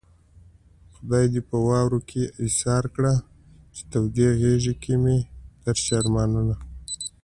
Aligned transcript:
خدای 0.95 1.25
دې 1.33 1.41
په 1.49 1.55
واورو 1.67 1.99
کې 2.09 2.21
ايسار 2.41 2.83
کړه 2.95 3.13
چې 3.75 3.81
د 3.85 3.87
تودې 3.91 4.27
غېږې 4.39 4.95
مې 5.03 5.17
درشي 5.63 5.93
ارمانونه 6.01 6.55